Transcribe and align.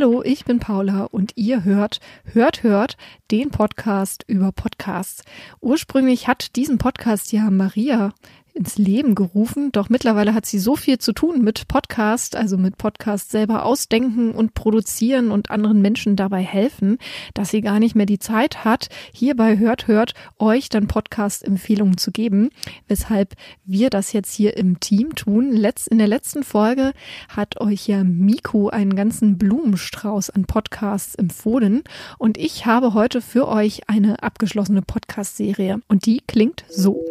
Hallo, 0.00 0.22
ich 0.22 0.44
bin 0.44 0.60
Paula 0.60 1.06
und 1.10 1.32
ihr 1.34 1.64
hört, 1.64 1.98
hört, 2.32 2.62
hört 2.62 2.96
den 3.32 3.50
Podcast 3.50 4.22
über 4.28 4.52
Podcasts. 4.52 5.24
Ursprünglich 5.60 6.28
hat 6.28 6.54
diesen 6.54 6.78
Podcast 6.78 7.32
ja 7.32 7.50
Maria 7.50 8.12
ins 8.58 8.76
Leben 8.76 9.14
gerufen. 9.14 9.70
Doch 9.72 9.88
mittlerweile 9.88 10.34
hat 10.34 10.44
sie 10.44 10.58
so 10.58 10.74
viel 10.74 10.98
zu 10.98 11.12
tun 11.12 11.42
mit 11.42 11.68
Podcast, 11.68 12.34
also 12.34 12.58
mit 12.58 12.76
Podcast 12.76 13.30
selber 13.30 13.64
ausdenken 13.64 14.32
und 14.32 14.54
produzieren 14.54 15.30
und 15.30 15.50
anderen 15.50 15.80
Menschen 15.80 16.16
dabei 16.16 16.42
helfen, 16.42 16.98
dass 17.34 17.50
sie 17.50 17.60
gar 17.60 17.78
nicht 17.78 17.94
mehr 17.94 18.06
die 18.06 18.18
Zeit 18.18 18.64
hat, 18.64 18.88
hierbei 19.12 19.58
hört, 19.58 19.86
hört, 19.86 20.14
euch 20.38 20.68
dann 20.68 20.88
Podcast-Empfehlungen 20.88 21.98
zu 21.98 22.10
geben, 22.10 22.50
weshalb 22.88 23.34
wir 23.64 23.90
das 23.90 24.12
jetzt 24.12 24.34
hier 24.34 24.56
im 24.56 24.80
Team 24.80 25.14
tun. 25.14 25.52
In 25.90 25.98
der 25.98 26.08
letzten 26.08 26.42
Folge 26.42 26.92
hat 27.28 27.60
euch 27.60 27.86
ja 27.86 28.02
Miku 28.02 28.68
einen 28.68 28.96
ganzen 28.96 29.38
Blumenstrauß 29.38 30.30
an 30.30 30.46
Podcasts 30.46 31.14
empfohlen 31.14 31.84
und 32.18 32.36
ich 32.36 32.66
habe 32.66 32.94
heute 32.94 33.20
für 33.20 33.46
euch 33.46 33.88
eine 33.88 34.22
abgeschlossene 34.22 34.82
Podcast-Serie 34.82 35.80
und 35.86 36.06
die 36.06 36.20
klingt 36.26 36.64
so. 36.68 37.04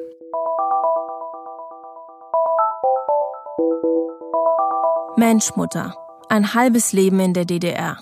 Menschmutter. 5.15 5.95
Ein 6.29 6.53
halbes 6.53 6.93
Leben 6.93 7.19
in 7.19 7.33
der 7.33 7.45
DDR. 7.45 7.97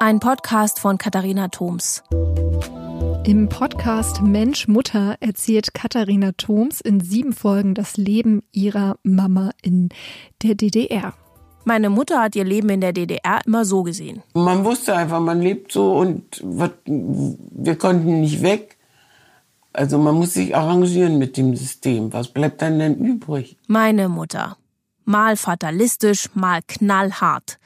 Ein 0.00 0.18
Podcast 0.18 0.80
von 0.80 0.98
Katharina 0.98 1.48
Thoms. 1.48 2.02
Im 3.24 3.48
Podcast 3.48 4.22
Mensch 4.22 4.66
Mutter 4.68 5.16
erzählt 5.20 5.72
Katharina 5.74 6.32
Thoms 6.32 6.80
in 6.80 7.00
sieben 7.00 7.32
Folgen 7.32 7.74
das 7.74 7.96
Leben 7.96 8.42
ihrer 8.52 8.96
Mama 9.02 9.50
in 9.62 9.88
der 10.42 10.54
DDR. 10.56 11.14
Meine 11.64 11.90
Mutter 11.90 12.20
hat 12.22 12.36
ihr 12.36 12.44
Leben 12.44 12.68
in 12.70 12.80
der 12.80 12.92
DDR 12.92 13.40
immer 13.46 13.64
so 13.64 13.82
gesehen. 13.82 14.22
Man 14.34 14.64
wusste 14.64 14.96
einfach, 14.96 15.20
man 15.20 15.40
lebt 15.40 15.72
so 15.72 15.96
und 15.96 16.42
wir 16.44 17.76
konnten 17.76 18.20
nicht 18.20 18.42
weg. 18.42 18.75
Also 19.76 19.98
man 19.98 20.14
muss 20.14 20.34
sich 20.34 20.56
arrangieren 20.56 21.18
mit 21.18 21.36
dem 21.36 21.54
System. 21.54 22.12
Was 22.12 22.28
bleibt 22.28 22.62
dann 22.62 22.78
denn 22.78 22.96
übrig? 22.96 23.56
Meine 23.66 24.08
Mutter 24.08 24.56
mal 25.06 25.36
fatalistisch, 25.36 26.28
mal 26.34 26.60
knallhart, 26.66 27.58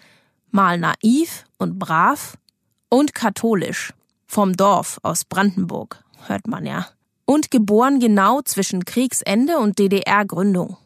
mal 0.51 0.79
naiv 0.79 1.47
und 1.59 1.79
brav 1.79 2.37
und 2.89 3.15
katholisch. 3.15 3.93
Vom 4.27 4.57
Dorf 4.57 5.01
aus 5.03 5.25
Brandenburg, 5.25 6.05
hört 6.27 6.47
man 6.47 6.65
ja. 6.67 6.87
Und 7.25 7.51
geboren 7.51 7.99
genau 7.99 8.43
zwischen 8.43 8.85
Kriegsende 8.85 9.59
und 9.59 9.79
DDR-Gründung. 9.79 10.77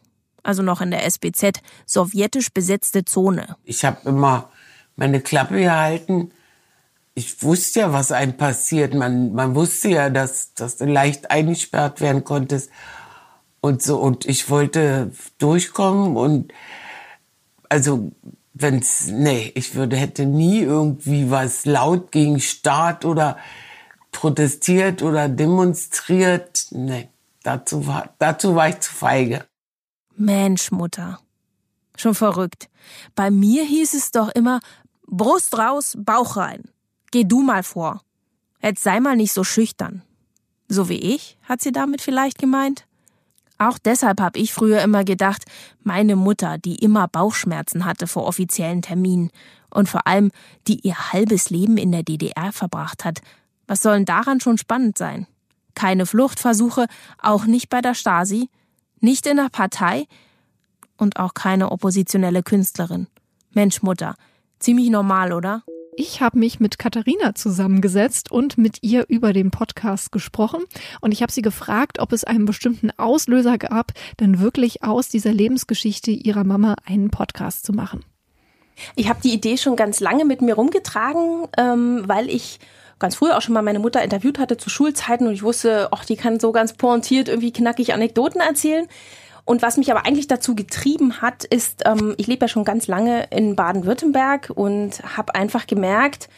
Also 0.41 0.63
noch 0.63 0.81
in 0.81 0.91
der 0.91 1.05
SBZ, 1.05 1.61
sowjetisch 1.85 2.51
besetzte 2.51 3.05
Zone. 3.05 3.55
Ich 3.63 3.83
habe 3.83 3.97
immer 4.07 4.49
meine 4.95 5.21
Klappe 5.21 5.59
gehalten. 5.59 6.31
Ich 7.15 7.41
wusste 7.43 7.79
ja, 7.79 7.93
was 7.93 8.11
einem 8.11 8.35
passiert. 8.35 8.93
Man, 8.93 9.33
man 9.33 9.55
wusste 9.55 9.89
ja, 9.89 10.09
dass, 10.09 10.53
dass 10.53 10.77
du 10.77 10.85
leicht 10.85 11.31
eingesperrt 11.31 12.01
werden 12.01 12.23
konntest 12.23 12.69
und 13.61 13.81
so. 13.81 13.97
Und 13.97 14.25
ich 14.25 14.49
wollte 14.49 15.11
durchkommen 15.37 16.17
und 16.17 16.53
also 17.69 18.11
wenn's, 18.53 19.07
nee, 19.07 19.51
ich 19.55 19.75
würde, 19.75 19.95
hätte 19.97 20.25
nie 20.25 20.59
irgendwie 20.59 21.31
was 21.31 21.65
laut 21.65 22.11
gegen 22.11 22.39
Staat 22.39 23.05
oder 23.05 23.37
protestiert 24.11 25.01
oder 25.01 25.29
demonstriert. 25.29 26.67
Nee, 26.71 27.09
dazu 27.43 27.87
war, 27.87 28.13
dazu 28.19 28.55
war 28.55 28.69
ich 28.69 28.79
zu 28.79 28.93
feige. 28.93 29.45
Mensch, 30.15 30.71
Mutter. 30.71 31.19
Schon 31.97 32.15
verrückt. 32.15 32.69
Bei 33.15 33.31
mir 33.31 33.63
hieß 33.63 33.93
es 33.93 34.11
doch 34.11 34.29
immer, 34.29 34.59
Brust 35.07 35.57
raus, 35.57 35.95
Bauch 35.97 36.37
rein. 36.37 36.63
Geh 37.15 37.23
du 37.23 37.41
mal 37.41 37.63
vor. 37.63 38.01
Jetzt 38.61 38.83
sei 38.83 38.99
mal 38.99 39.15
nicht 39.15 39.31
so 39.31 39.45
schüchtern. 39.45 40.01
So 40.67 40.89
wie 40.89 40.99
ich, 40.99 41.37
hat 41.43 41.61
sie 41.61 41.71
damit 41.71 42.01
vielleicht 42.01 42.37
gemeint? 42.37 42.85
Auch 43.57 43.77
deshalb 43.77 44.19
habe 44.19 44.37
ich 44.37 44.51
früher 44.51 44.81
immer 44.81 45.05
gedacht, 45.05 45.45
meine 45.81 46.17
Mutter, 46.17 46.57
die 46.57 46.75
immer 46.75 47.07
Bauchschmerzen 47.07 47.85
hatte 47.85 48.07
vor 48.07 48.27
offiziellen 48.27 48.81
Terminen 48.81 49.31
und 49.69 49.87
vor 49.87 50.05
allem, 50.07 50.29
die 50.67 50.81
ihr 50.85 51.13
halbes 51.13 51.49
Leben 51.49 51.77
in 51.77 51.93
der 51.93 52.03
DDR 52.03 52.51
verbracht 52.51 53.05
hat, 53.05 53.21
was 53.65 53.81
sollen 53.81 54.03
daran 54.03 54.41
schon 54.41 54.57
spannend 54.57 54.97
sein? 54.97 55.25
Keine 55.73 56.05
Fluchtversuche, 56.05 56.87
auch 57.21 57.45
nicht 57.45 57.69
bei 57.69 57.79
der 57.79 57.93
Stasi, 57.93 58.49
nicht 58.99 59.25
in 59.25 59.37
der 59.37 59.47
Partei 59.49 60.05
und 60.97 61.17
auch 61.17 61.33
keine 61.33 61.71
oppositionelle 61.71 62.43
Künstlerin. 62.43 63.07
Mensch, 63.51 63.81
Mutter, 63.83 64.15
ziemlich 64.59 64.89
normal, 64.89 65.31
oder? 65.31 65.63
Ich 65.97 66.19
habe 66.19 66.37
mich 66.37 66.59
mit 66.59 66.77
Katharina 66.77 67.35
zusammengesetzt 67.35 68.29
und 68.29 68.57
mit 68.57 68.83
ihr 68.83 69.05
über 69.07 69.31
den 69.31 69.49
Podcast 69.49 70.11
gesprochen. 70.11 70.63
Und 70.99 71.13
ich 71.13 71.21
habe 71.21 71.31
sie 71.31 71.41
gefragt, 71.41 71.99
ob 71.99 72.11
es 72.11 72.25
einen 72.25 72.45
bestimmten 72.45 72.91
Auslöser 72.97 73.57
gab, 73.57 73.93
dann 74.17 74.41
wirklich 74.41 74.83
aus 74.83 75.07
dieser 75.07 75.31
Lebensgeschichte 75.31 76.11
ihrer 76.11 76.43
Mama 76.43 76.75
einen 76.85 77.11
Podcast 77.11 77.65
zu 77.65 77.71
machen. 77.71 78.03
Ich 78.97 79.07
habe 79.07 79.21
die 79.23 79.33
Idee 79.33 79.55
schon 79.55 79.77
ganz 79.77 80.01
lange 80.01 80.25
mit 80.25 80.41
mir 80.41 80.55
rumgetragen, 80.55 81.47
ähm, 81.57 82.03
weil 82.05 82.29
ich 82.29 82.59
ganz 82.99 83.15
früh 83.15 83.31
auch 83.31 83.41
schon 83.41 83.53
mal 83.53 83.61
meine 83.61 83.79
Mutter 83.79 84.03
interviewt 84.03 84.37
hatte 84.37 84.57
zu 84.57 84.69
Schulzeiten 84.69 85.27
und 85.27 85.33
ich 85.33 85.43
wusste, 85.43 85.89
ach, 85.91 86.03
die 86.03 86.17
kann 86.17 86.41
so 86.41 86.51
ganz 86.51 86.73
pointiert 86.73 87.29
irgendwie 87.29 87.53
knackig 87.53 87.93
Anekdoten 87.93 88.41
erzählen. 88.41 88.87
Und 89.45 89.61
was 89.61 89.77
mich 89.77 89.91
aber 89.91 90.05
eigentlich 90.05 90.27
dazu 90.27 90.55
getrieben 90.55 91.21
hat, 91.21 91.43
ist, 91.43 91.83
ähm, 91.85 92.15
ich 92.17 92.27
lebe 92.27 92.45
ja 92.45 92.47
schon 92.47 92.65
ganz 92.65 92.87
lange 92.87 93.27
in 93.29 93.55
Baden-Württemberg 93.55 94.51
und 94.53 95.01
habe 95.15 95.35
einfach 95.35 95.67
gemerkt, 95.67 96.29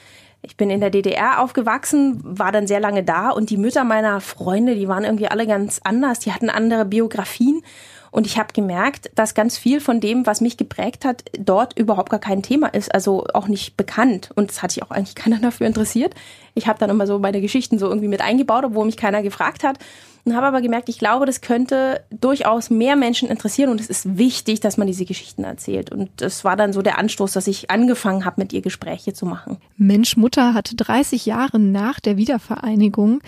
ich 0.41 0.56
bin 0.56 0.69
in 0.69 0.81
der 0.81 0.91
DDR 0.91 1.41
aufgewachsen, 1.41 2.19
war 2.23 2.51
dann 2.51 2.67
sehr 2.67 2.79
lange 2.79 3.03
da 3.03 3.31
und 3.31 3.50
die 3.50 3.57
Mütter 3.57 3.84
meiner 3.84 4.22
Freunde, 4.22 4.75
die 4.75 4.88
waren 4.88 5.03
irgendwie 5.03 5.28
alle 5.28 5.47
ganz 5.47 5.81
anders, 5.84 6.19
die 6.19 6.31
hatten 6.31 6.50
andere 6.50 6.85
Biografien 6.85 7.63
und 8.12 8.25
ich 8.25 8.38
habe 8.38 8.53
gemerkt, 8.53 9.12
dass 9.16 9.35
ganz 9.35 9.57
viel 9.57 9.79
von 9.79 10.00
dem, 10.00 10.25
was 10.25 10.41
mich 10.41 10.57
geprägt 10.57 11.06
hat, 11.06 11.23
dort 11.38 11.78
überhaupt 11.78 12.09
gar 12.09 12.19
kein 12.19 12.41
Thema 12.41 12.67
ist, 12.67 12.94
also 12.94 13.25
auch 13.34 13.47
nicht 13.47 13.78
bekannt. 13.78 14.31
Und 14.35 14.51
es 14.51 14.63
hat 14.63 14.72
sich 14.72 14.84
auch 14.84 14.91
eigentlich 14.91 15.16
keiner 15.16 15.40
dafür 15.40 15.67
interessiert. 15.67 16.13
Ich 16.56 16.67
habe 16.67 16.79
dann 16.79 16.90
immer 16.90 17.07
so 17.07 17.19
meine 17.19 17.41
Geschichten 17.41 17.78
so 17.79 17.88
irgendwie 17.88 18.07
mit 18.07 18.22
eingebaut, 18.22 18.63
obwohl 18.66 18.85
mich 18.85 18.97
keiner 18.97 19.22
gefragt 19.22 19.63
hat. 19.63 19.78
Und 20.27 20.35
habe 20.35 20.47
aber 20.47 20.59
gemerkt, 20.59 20.89
ich 20.89 20.99
glaube, 20.99 21.25
das 21.25 21.39
könnte 21.39 22.03
durchaus 22.09 22.69
mehr 22.69 22.97
Menschen 22.97 23.29
interessieren 23.29 23.69
und 23.69 23.79
es 23.79 23.88
ist 23.88 24.17
wichtig, 24.17 24.59
dass 24.59 24.75
man 24.75 24.85
diese 24.85 25.05
Geschichten 25.05 25.45
erzählt. 25.45 25.89
Und 25.89 26.09
das 26.17 26.43
war 26.43 26.57
dann 26.57 26.73
so 26.73 26.81
der 26.81 26.97
Anstoß, 26.97 27.31
dass 27.31 27.47
ich 27.47 27.71
angefangen 27.71 28.25
habe, 28.25 28.41
mit 28.41 28.51
ihr 28.51 28.61
Gespräche 28.61 29.13
zu 29.13 29.25
machen. 29.25 29.55
Mensch 29.77 30.17
Mutter 30.17 30.53
hatte 30.53 30.75
30 30.75 31.25
Jahre 31.25 31.59
nach 31.59 32.01
der 32.01 32.17
Wiedervereinigung 32.17 33.21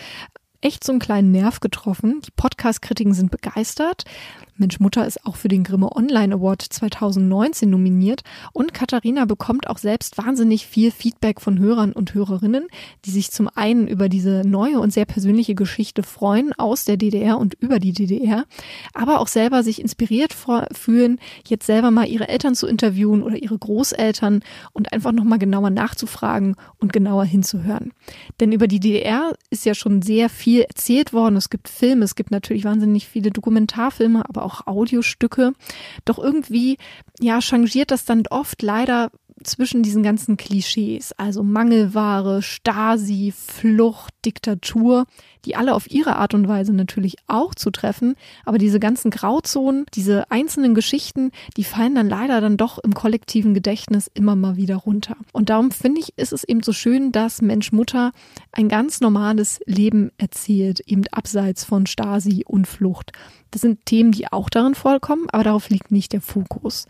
echt 0.59 0.83
so 0.83 0.91
einen 0.91 0.99
kleinen 0.99 1.31
Nerv 1.31 1.61
getroffen. 1.61 2.19
Die 2.27 2.31
Podcast-Kritiken 2.31 3.13
sind 3.13 3.31
begeistert. 3.31 4.03
Mensch 4.59 4.79
Mutter 4.81 5.07
ist 5.07 5.25
auch 5.25 5.37
für 5.37 5.47
den 5.47 5.63
Grimme 5.63 5.95
Online 5.95 6.35
Award 6.35 6.61
2019 6.61 7.69
nominiert 7.69 8.23
und 8.51 8.73
Katharina 8.73 9.23
bekommt 9.23 9.69
auch 9.69 9.77
selbst 9.77 10.17
wahnsinnig 10.17 10.65
viel 10.67 10.91
Feedback 10.91 11.39
von 11.39 11.59
Hörern 11.59 11.93
und 11.93 12.13
Hörerinnen, 12.13 12.67
die 13.05 13.11
sich 13.11 13.31
zum 13.31 13.47
einen 13.47 13.87
über 13.87 14.09
diese 14.09 14.43
neue 14.45 14.81
und 14.81 14.91
sehr 14.91 15.05
persönliche 15.05 15.55
Geschichte 15.55 16.03
freuen 16.03 16.51
aus 16.57 16.83
der 16.83 16.97
DDR 16.97 17.37
und 17.37 17.53
über 17.53 17.79
die 17.79 17.93
DDR, 17.93 18.43
aber 18.93 19.21
auch 19.21 19.29
selber 19.29 19.63
sich 19.63 19.81
inspiriert 19.81 20.35
fühlen, 20.73 21.19
jetzt 21.47 21.65
selber 21.65 21.89
mal 21.89 22.07
ihre 22.07 22.27
Eltern 22.27 22.53
zu 22.53 22.67
interviewen 22.67 23.23
oder 23.23 23.37
ihre 23.37 23.57
Großeltern 23.57 24.41
und 24.73 24.91
einfach 24.91 25.13
nochmal 25.13 25.39
genauer 25.39 25.69
nachzufragen 25.69 26.55
und 26.79 26.91
genauer 26.91 27.23
hinzuhören. 27.23 27.93
Denn 28.41 28.51
über 28.51 28.67
die 28.67 28.81
DDR 28.81 29.33
ist 29.49 29.65
ja 29.65 29.73
schon 29.73 30.01
sehr 30.01 30.27
viel 30.27 30.61
erzählt 30.61 31.13
worden. 31.13 31.37
Es 31.37 31.49
gibt 31.49 31.69
Filme, 31.69 32.03
es 32.03 32.15
gibt 32.15 32.31
natürlich 32.31 32.65
wahnsinnig 32.65 33.07
viele 33.07 33.31
Dokumentarfilme, 33.31 34.27
aber 34.27 34.43
auch 34.43 34.48
auch 34.49 34.67
Audiostücke. 34.67 35.53
Doch 36.05 36.17
irgendwie, 36.17 36.77
ja, 37.19 37.41
changiert 37.41 37.91
das 37.91 38.05
dann 38.05 38.23
oft 38.29 38.61
leider 38.61 39.11
zwischen 39.43 39.83
diesen 39.83 40.03
ganzen 40.03 40.37
Klischees, 40.37 41.13
also 41.13 41.43
Mangelware, 41.43 42.41
Stasi, 42.41 43.33
Flucht, 43.35 44.13
Diktatur, 44.25 45.05
die 45.45 45.55
alle 45.55 45.73
auf 45.73 45.89
ihre 45.89 46.17
Art 46.17 46.33
und 46.33 46.47
Weise 46.47 46.73
natürlich 46.73 47.15
auch 47.27 47.55
zu 47.55 47.71
treffen, 47.71 48.15
aber 48.45 48.57
diese 48.57 48.79
ganzen 48.79 49.11
Grauzonen, 49.11 49.85
diese 49.93 50.29
einzelnen 50.31 50.75
Geschichten, 50.75 51.31
die 51.57 51.63
fallen 51.63 51.95
dann 51.95 52.09
leider 52.09 52.41
dann 52.41 52.57
doch 52.57 52.77
im 52.79 52.93
kollektiven 52.93 53.53
Gedächtnis 53.53 54.09
immer 54.13 54.35
mal 54.35 54.57
wieder 54.57 54.75
runter. 54.75 55.15
Und 55.31 55.49
darum 55.49 55.71
finde 55.71 56.01
ich, 56.01 56.17
ist 56.17 56.33
es 56.33 56.43
eben 56.43 56.63
so 56.63 56.73
schön, 56.73 57.11
dass 57.11 57.41
Mensch 57.41 57.71
Mutter 57.71 58.11
ein 58.51 58.67
ganz 58.69 58.99
normales 59.01 59.59
Leben 59.65 60.11
erzählt, 60.17 60.81
eben 60.81 61.03
abseits 61.11 61.63
von 61.63 61.85
Stasi 61.85 62.43
und 62.45 62.67
Flucht. 62.67 63.11
Das 63.51 63.61
sind 63.61 63.85
Themen, 63.85 64.11
die 64.11 64.31
auch 64.31 64.49
darin 64.49 64.75
vorkommen, 64.75 65.27
aber 65.31 65.43
darauf 65.43 65.69
liegt 65.69 65.91
nicht 65.91 66.13
der 66.13 66.21
Fokus. 66.21 66.85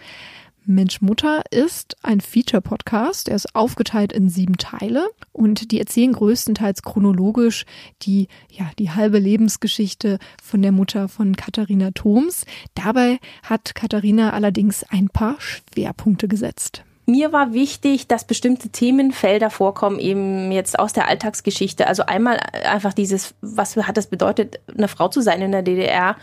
Mensch 0.65 1.01
Mutter 1.01 1.43
ist 1.51 1.95
ein 2.03 2.21
Feature-Podcast. 2.21 3.29
Er 3.29 3.35
ist 3.35 3.55
aufgeteilt 3.55 4.13
in 4.13 4.29
sieben 4.29 4.57
Teile 4.57 5.09
und 5.31 5.71
die 5.71 5.79
erzählen 5.79 6.13
größtenteils 6.13 6.83
chronologisch 6.83 7.65
die, 8.01 8.27
ja, 8.49 8.69
die 8.77 8.91
halbe 8.91 9.19
Lebensgeschichte 9.19 10.19
von 10.43 10.61
der 10.61 10.71
Mutter 10.71 11.07
von 11.07 11.35
Katharina 11.35 11.91
Thoms. 11.91 12.45
Dabei 12.75 13.19
hat 13.43 13.73
Katharina 13.73 14.31
allerdings 14.31 14.83
ein 14.89 15.09
paar 15.09 15.37
Schwerpunkte 15.39 16.27
gesetzt. 16.27 16.83
mir 17.05 17.31
war 17.31 17.53
wichtig, 17.53 18.07
dass 18.07 18.25
bestimmte 18.25 18.69
Themenfelder 18.69 19.49
vorkommen, 19.49 19.97
eben 19.97 20.51
jetzt 20.51 20.77
aus 20.77 20.93
der 20.93 21.07
Alltagsgeschichte. 21.07 21.87
Also 21.87 22.05
einmal 22.05 22.37
einfach 22.69 22.93
dieses, 22.93 23.33
was 23.41 23.75
hat 23.75 23.97
das 23.97 24.07
bedeutet, 24.07 24.59
eine 24.77 24.87
Frau 24.87 25.07
zu 25.07 25.21
sein 25.21 25.41
in 25.41 25.51
der 25.51 25.63
DDR 25.63 26.15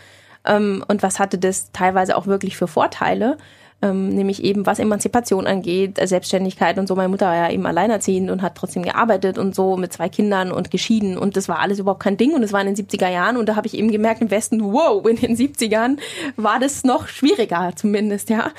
ähm, 0.45 0.83
und 0.87 1.03
was 1.03 1.19
hatte 1.19 1.37
das 1.37 1.71
teilweise 1.73 2.15
auch 2.15 2.27
wirklich 2.27 2.55
für 2.55 2.67
Vorteile 2.67 3.37
ähm, 3.81 4.09
nämlich 4.09 4.43
eben 4.43 4.65
was 4.65 4.79
Emanzipation 4.79 5.45
angeht, 5.45 5.99
äh, 5.99 6.07
Selbstständigkeit 6.07 6.79
und 6.79 6.87
so. 6.87 6.95
Meine 6.95 7.09
Mutter 7.09 7.27
war 7.27 7.35
ja 7.35 7.51
eben 7.51 7.65
alleinerziehend 7.65 8.31
und 8.31 8.41
hat 8.41 8.55
trotzdem 8.55 8.81
gearbeitet 8.81 9.37
und 9.37 9.53
so 9.53 9.77
mit 9.77 9.93
zwei 9.93 10.09
Kindern 10.09 10.51
und 10.51 10.71
geschieden 10.71 11.17
und 11.17 11.37
das 11.37 11.47
war 11.47 11.59
alles 11.59 11.77
überhaupt 11.77 12.01
kein 12.01 12.17
Ding 12.17 12.33
und 12.33 12.41
es 12.41 12.53
war 12.53 12.61
in 12.61 12.73
den 12.73 12.75
70er 12.75 13.09
Jahren 13.09 13.37
und 13.37 13.47
da 13.47 13.55
habe 13.55 13.67
ich 13.67 13.77
eben 13.77 13.91
gemerkt 13.91 14.21
im 14.21 14.31
Westen, 14.31 14.63
wow, 14.63 15.05
in 15.05 15.17
den 15.17 15.37
70ern 15.37 15.97
war 16.37 16.59
das 16.59 16.83
noch 16.83 17.07
schwieriger 17.07 17.71
zumindest, 17.75 18.29
ja. 18.29 18.51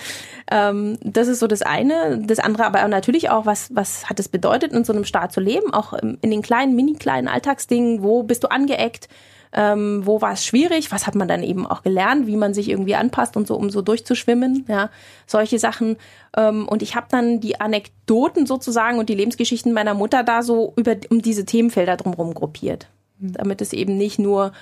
Ähm, 0.50 0.98
das 1.02 1.26
ist 1.28 1.40
so 1.40 1.46
das 1.46 1.62
eine. 1.62 2.22
Das 2.24 2.38
andere 2.38 2.64
aber 2.64 2.86
natürlich 2.86 3.28
auch, 3.30 3.44
was, 3.44 3.74
was 3.74 4.08
hat 4.08 4.20
es 4.20 4.28
bedeutet, 4.28 4.72
in 4.72 4.84
so 4.84 4.92
einem 4.92 5.04
Staat 5.04 5.32
zu 5.32 5.40
leben, 5.40 5.74
auch 5.74 5.92
in 5.92 6.18
den 6.22 6.42
kleinen, 6.42 6.76
mini 6.76 6.94
kleinen 6.94 7.28
Alltagsdingen, 7.28 8.02
wo 8.02 8.22
bist 8.22 8.44
du 8.44 8.48
angeeckt, 8.48 9.08
ähm, 9.52 10.02
wo 10.04 10.20
war 10.20 10.32
es 10.32 10.44
schwierig, 10.44 10.92
was 10.92 11.06
hat 11.06 11.14
man 11.14 11.28
dann 11.28 11.42
eben 11.42 11.66
auch 11.66 11.82
gelernt, 11.82 12.26
wie 12.26 12.36
man 12.36 12.54
sich 12.54 12.68
irgendwie 12.68 12.94
anpasst 12.94 13.36
und 13.36 13.46
so, 13.46 13.56
um 13.56 13.70
so 13.70 13.82
durchzuschwimmen, 13.82 14.64
ja, 14.68 14.90
solche 15.26 15.58
Sachen. 15.58 15.96
Ähm, 16.36 16.68
und 16.68 16.82
ich 16.82 16.94
habe 16.94 17.06
dann 17.10 17.40
die 17.40 17.60
Anekdoten 17.60 18.46
sozusagen 18.46 18.98
und 18.98 19.08
die 19.08 19.14
Lebensgeschichten 19.14 19.72
meiner 19.72 19.94
Mutter 19.94 20.22
da 20.22 20.42
so 20.42 20.72
über 20.76 20.96
um 21.10 21.22
diese 21.22 21.44
Themenfelder 21.44 21.96
drumherum 21.96 22.34
gruppiert, 22.34 22.88
mhm. 23.18 23.32
damit 23.32 23.60
es 23.60 23.72
eben 23.72 23.96
nicht 23.96 24.18
nur 24.18 24.52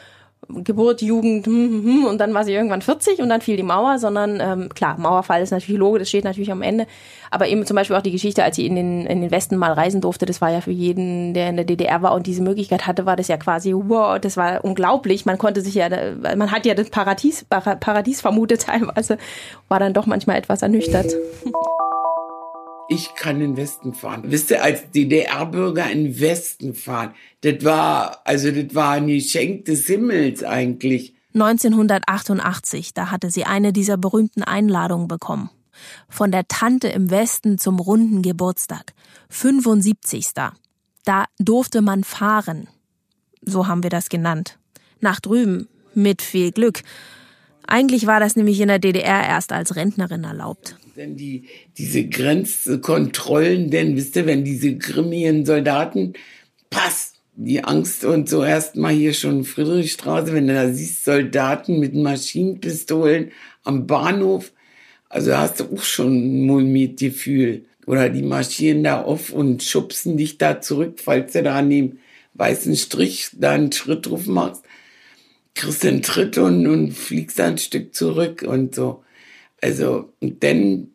Geburt, 0.48 1.02
Jugend 1.02 1.46
hm, 1.46 1.54
hm, 1.54 1.84
hm, 1.84 2.04
und 2.04 2.18
dann 2.18 2.32
war 2.34 2.44
sie 2.44 2.52
irgendwann 2.52 2.82
40 2.82 3.20
und 3.20 3.28
dann 3.28 3.40
fiel 3.40 3.56
die 3.56 3.62
Mauer, 3.62 3.98
sondern 3.98 4.40
ähm, 4.40 4.68
klar, 4.68 4.98
Mauerfall 4.98 5.42
ist 5.42 5.50
natürlich 5.50 5.78
Logo, 5.78 5.98
das 5.98 6.08
steht 6.08 6.24
natürlich 6.24 6.52
am 6.52 6.62
Ende, 6.62 6.86
aber 7.30 7.48
eben 7.48 7.66
zum 7.66 7.74
Beispiel 7.74 7.96
auch 7.96 8.02
die 8.02 8.12
Geschichte, 8.12 8.44
als 8.44 8.56
sie 8.56 8.66
in 8.66 8.76
den, 8.76 9.06
in 9.06 9.22
den 9.22 9.30
Westen 9.30 9.56
mal 9.56 9.72
reisen 9.72 10.00
durfte, 10.00 10.26
das 10.26 10.40
war 10.40 10.50
ja 10.50 10.60
für 10.60 10.70
jeden, 10.70 11.34
der 11.34 11.50
in 11.50 11.56
der 11.56 11.64
DDR 11.64 12.02
war 12.02 12.14
und 12.14 12.26
diese 12.26 12.42
Möglichkeit 12.42 12.86
hatte, 12.86 13.06
war 13.06 13.16
das 13.16 13.28
ja 13.28 13.36
quasi, 13.36 13.72
wow, 13.74 14.18
das 14.20 14.36
war 14.36 14.64
unglaublich, 14.64 15.26
man 15.26 15.38
konnte 15.38 15.60
sich 15.60 15.74
ja, 15.74 15.88
man 16.36 16.50
hat 16.52 16.66
ja 16.66 16.74
das 16.74 16.90
Paradies, 16.90 17.44
Paradies 17.44 18.20
vermutet 18.20 18.62
teilweise, 18.62 19.18
war 19.68 19.80
dann 19.80 19.94
doch 19.94 20.06
manchmal 20.06 20.36
etwas 20.36 20.62
ernüchtert. 20.62 21.12
ich 22.88 23.14
kann 23.14 23.36
in 23.36 23.52
den 23.52 23.56
Westen 23.56 23.94
fahren. 23.94 24.22
Wisst 24.26 24.50
ihr, 24.50 24.62
als 24.62 24.90
DDR-Bürger 24.90 25.90
in 25.90 26.04
den 26.04 26.20
Westen 26.20 26.74
fahren, 26.74 27.14
das 27.40 27.64
war, 27.64 28.20
also 28.24 28.50
das 28.50 28.74
war 28.74 28.92
ein 28.92 29.06
Geschenk 29.08 29.64
des 29.64 29.86
Himmels 29.86 30.44
eigentlich. 30.44 31.14
1988, 31.34 32.94
da 32.94 33.10
hatte 33.10 33.30
sie 33.30 33.44
eine 33.44 33.72
dieser 33.72 33.96
berühmten 33.96 34.42
Einladungen 34.42 35.08
bekommen. 35.08 35.50
Von 36.08 36.30
der 36.30 36.48
Tante 36.48 36.88
im 36.88 37.10
Westen 37.10 37.58
zum 37.58 37.78
runden 37.78 38.22
Geburtstag. 38.22 38.94
75. 39.28 40.30
Da 41.04 41.24
durfte 41.38 41.82
man 41.82 42.04
fahren. 42.04 42.68
So 43.42 43.66
haben 43.66 43.82
wir 43.82 43.90
das 43.90 44.08
genannt. 44.08 44.58
Nach 45.00 45.20
drüben. 45.20 45.68
Mit 45.94 46.22
viel 46.22 46.52
Glück. 46.52 46.82
Eigentlich 47.66 48.06
war 48.06 48.20
das 48.20 48.36
nämlich 48.36 48.60
in 48.60 48.68
der 48.68 48.78
DDR 48.78 49.26
erst 49.26 49.52
als 49.52 49.76
Rentnerin 49.76 50.24
erlaubt 50.24 50.76
denn 50.96 51.16
die, 51.16 51.44
diese 51.76 52.06
Grenzkontrollen, 52.06 53.70
denn 53.70 53.96
wisst 53.96 54.16
ihr, 54.16 54.26
wenn 54.26 54.44
diese 54.44 54.76
grimmigen 54.76 55.44
Soldaten, 55.44 56.14
pass, 56.70 57.12
die 57.38 57.62
Angst 57.62 58.04
und 58.04 58.30
so 58.30 58.42
erstmal 58.42 58.94
hier 58.94 59.12
schon 59.12 59.44
Friedrichstraße, 59.44 60.32
wenn 60.32 60.46
du 60.46 60.54
da 60.54 60.72
siehst, 60.72 61.04
Soldaten 61.04 61.78
mit 61.78 61.94
Maschinenpistolen 61.94 63.30
am 63.62 63.86
Bahnhof, 63.86 64.52
also 65.10 65.36
hast 65.36 65.60
du 65.60 65.64
auch 65.64 65.82
schon 65.82 66.14
ein 66.14 66.46
mulmiges 66.46 66.98
Gefühl. 66.98 67.66
Oder 67.86 68.08
die 68.08 68.22
marschieren 68.22 68.82
da 68.82 69.02
auf 69.02 69.32
und 69.32 69.62
schubsen 69.62 70.16
dich 70.16 70.38
da 70.38 70.60
zurück, 70.60 70.98
falls 71.00 71.34
du 71.34 71.42
da 71.42 71.58
an 71.58 71.70
dem 71.70 71.98
weißen 72.34 72.74
Strich 72.74 73.28
da 73.34 73.52
einen 73.52 73.70
Schritt 73.70 74.06
drauf 74.06 74.26
machst. 74.26 74.64
Kriegst 75.56 75.84
einen 75.84 76.02
Tritt 76.02 76.38
und, 76.38 76.66
und 76.66 76.92
fliegst 76.92 77.38
da 77.38 77.46
ein 77.46 77.58
Stück 77.58 77.94
zurück 77.94 78.44
und 78.46 78.74
so. 78.74 79.02
Also, 79.60 80.12
und 80.20 80.44
dann 80.44 80.90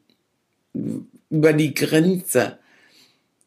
über 1.29 1.53
die 1.53 1.73
Grenze. 1.73 2.59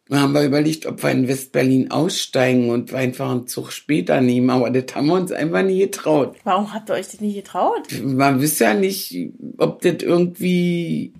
Wir 0.08 0.20
haben 0.20 0.34
wir 0.34 0.44
überlegt, 0.44 0.84
ob 0.84 1.02
wir 1.02 1.10
in 1.12 1.28
Westberlin 1.28 1.90
aussteigen 1.90 2.68
und 2.68 2.92
einfach 2.92 3.30
einen 3.30 3.46
Zug 3.46 3.72
später 3.72 4.20
nehmen, 4.20 4.50
aber 4.50 4.70
das 4.70 4.94
haben 4.94 5.06
wir 5.06 5.14
uns 5.14 5.32
einfach 5.32 5.62
nie 5.62 5.78
getraut. 5.78 6.36
Warum 6.44 6.74
habt 6.74 6.90
ihr 6.90 6.94
euch 6.94 7.06
das 7.06 7.20
nicht 7.20 7.36
getraut? 7.36 7.88
Man 8.02 8.42
wusste 8.42 8.64
ja 8.64 8.74
nicht, 8.74 9.30
ob 9.56 9.80
das 9.80 10.02
irgendwie, 10.02 11.14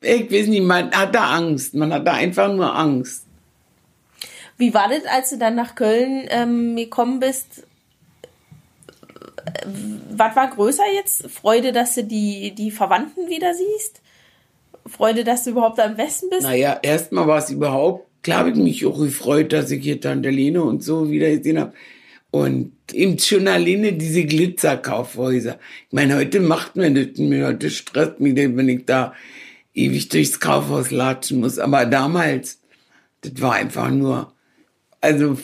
ich 0.00 0.32
weiß 0.32 0.48
nicht, 0.48 0.64
man 0.64 0.90
hatte 0.90 1.20
Angst, 1.20 1.74
man 1.74 1.92
hatte 1.92 2.10
einfach 2.10 2.52
nur 2.52 2.74
Angst. 2.74 3.26
Wie 4.56 4.74
war 4.74 4.88
das, 4.88 5.04
als 5.04 5.30
du 5.30 5.38
dann 5.38 5.54
nach 5.54 5.76
Köln 5.76 6.26
ähm, 6.30 6.74
gekommen 6.74 7.20
bist? 7.20 7.64
Was 10.10 10.36
war 10.36 10.50
größer 10.50 10.84
jetzt? 10.94 11.30
Freude, 11.30 11.72
dass 11.72 11.94
du 11.94 12.04
die, 12.04 12.54
die 12.54 12.70
Verwandten 12.70 13.28
wieder 13.28 13.54
siehst? 13.54 14.00
Freude, 14.86 15.24
dass 15.24 15.44
du 15.44 15.50
überhaupt 15.50 15.78
am 15.80 15.96
Westen 15.96 16.30
bist? 16.30 16.42
Naja, 16.42 16.78
erstmal 16.82 17.26
war 17.26 17.38
es 17.38 17.50
überhaupt, 17.50 18.06
klar 18.22 18.40
habe 18.40 18.50
ich 18.50 18.56
mich 18.56 18.86
auch 18.86 18.98
gefreut, 18.98 19.52
dass 19.52 19.70
ich 19.70 19.82
hier 19.82 20.00
Tante 20.00 20.30
Lene 20.30 20.62
und 20.62 20.82
so 20.82 21.10
wieder 21.10 21.30
gesehen 21.30 21.58
habe. 21.58 21.72
Und 22.30 22.72
eben 22.92 23.18
schon 23.18 23.48
alleine 23.48 23.92
diese 23.92 24.24
Glitzerkaufhäuser. 24.24 25.58
Ich 25.88 25.92
meine, 25.92 26.16
heute 26.16 26.40
macht 26.40 26.76
man 26.76 26.94
das, 26.94 27.18
mir 27.18 27.48
heute 27.48 27.70
stresst 27.70 28.20
mich, 28.20 28.36
wenn 28.36 28.68
ich 28.68 28.86
da 28.86 29.14
ewig 29.74 30.08
durchs 30.08 30.38
Kaufhaus 30.38 30.90
latschen 30.90 31.40
muss. 31.40 31.58
Aber 31.58 31.86
damals, 31.86 32.60
das 33.22 33.40
war 33.40 33.54
einfach 33.54 33.90
nur, 33.90 34.32
also 35.00 35.38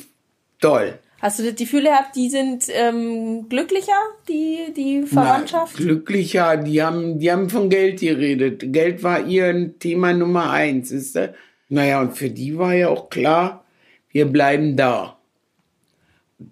toll. 0.60 0.98
Hast 1.20 1.38
du 1.38 1.44
das 1.44 1.54
Gefühl 1.54 1.84
gehabt, 1.84 2.14
die 2.14 2.28
sind 2.28 2.66
ähm, 2.68 3.48
glücklicher, 3.48 3.98
die, 4.28 4.72
die 4.76 5.02
Verwandtschaft? 5.02 5.76
Na, 5.78 5.84
glücklicher, 5.84 6.56
die 6.58 6.82
haben, 6.82 7.18
die 7.18 7.32
haben 7.32 7.48
von 7.48 7.70
Geld 7.70 8.00
geredet. 8.00 8.72
Geld 8.72 9.02
war 9.02 9.26
ihr 9.26 9.78
Thema 9.78 10.12
Nummer 10.12 10.50
eins, 10.50 10.90
ist 10.90 11.16
du? 11.16 11.34
Naja, 11.68 12.02
und 12.02 12.16
für 12.16 12.28
die 12.30 12.58
war 12.58 12.74
ja 12.74 12.88
auch 12.88 13.08
klar, 13.08 13.64
wir 14.10 14.26
bleiben 14.26 14.76
da. 14.76 15.18